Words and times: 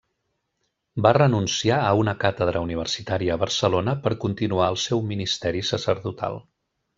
Va 1.05 1.09
renunciar 1.17 1.77
a 1.89 1.91
una 2.03 2.15
càtedra 2.23 2.63
universitària 2.67 3.35
a 3.35 3.39
Barcelona 3.45 3.95
per 4.07 4.15
continuar 4.27 4.71
el 4.75 4.81
seu 4.89 5.05
ministeri 5.13 5.63
sacerdotal. 5.73 6.43